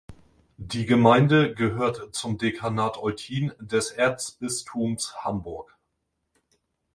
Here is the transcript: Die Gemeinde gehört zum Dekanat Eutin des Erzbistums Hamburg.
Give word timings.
Die 0.57 0.87
Gemeinde 0.87 1.53
gehört 1.53 2.15
zum 2.15 2.39
Dekanat 2.39 2.97
Eutin 2.97 3.53
des 3.59 3.91
Erzbistums 3.91 5.17
Hamburg. 5.23 5.77